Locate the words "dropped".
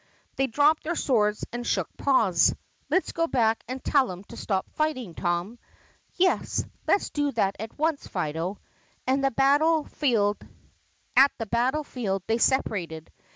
0.47-0.81